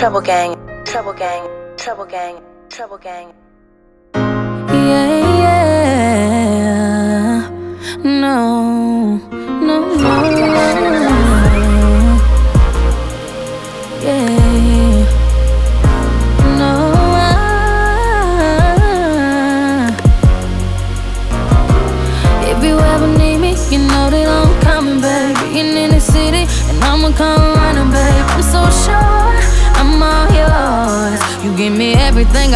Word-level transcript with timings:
Trouble 0.00 0.22
gang, 0.22 0.56
trouble 0.86 1.12
gang, 1.12 1.46
trouble 1.76 2.06
gang, 2.06 2.40
trouble 2.70 2.96
gang. 2.96 3.34
Yeah, 4.14 5.08
yeah. 5.42 6.00
No, 8.02 9.18
no, 9.60 9.76
no. 10.00 10.16
Yeah. 14.00 15.04
Uh. 16.56 16.90
You 23.70 23.78
know 23.78 24.08
that 24.10 24.26
I'm 24.26 24.60
coming, 24.62 25.00
baby. 25.02 25.60
And 25.60 25.76
in 25.76 25.90
the 25.90 26.00
city, 26.00 26.48
and 26.70 26.82
I'ma 26.82 27.12
come 27.12 27.54
running, 27.54 27.90
babe. 27.92 28.24
I'm 28.30 28.42
so 28.42 28.70
sure. 28.70 29.09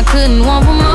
I 0.00 0.02
couldn't 0.02 0.46
want 0.46 0.64
for 0.64 0.72
my 0.72 0.89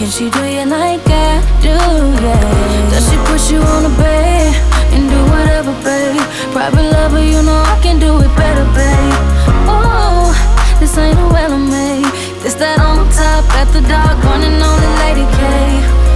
Can 0.00 0.08
she 0.08 0.30
do 0.30 0.42
you 0.46 0.64
like 0.64 1.02
I 1.04 1.44
do, 1.60 1.76
yeah 2.24 2.88
Does 2.88 3.04
she 3.10 3.16
put 3.28 3.52
you 3.52 3.60
on 3.60 3.82
the 3.82 3.90
bed 4.00 4.56
And 4.94 5.10
do 5.10 5.20
whatever, 5.28 5.72
babe? 5.84 6.22
Private 6.54 6.90
lover, 6.90 7.22
you 7.22 7.42
know 7.42 7.62
I 7.66 7.78
can 7.82 8.00
do 8.00 8.16
it 8.16 8.34
better, 8.34 8.64
babe. 8.72 9.20
Oh, 9.68 10.32
this 10.80 10.96
ain't 10.96 11.18
a 11.18 11.28
well 11.28 11.58
made 11.58 12.08
This 12.40 12.54
that 12.54 12.80
on 12.80 13.10
top, 13.12 13.44
got 13.52 13.68
the 13.74 13.82
dog 13.82 14.16
running 14.24 14.62
on 14.62 14.80
the 14.80 14.90
lady, 15.04 15.26
K. 15.36 16.09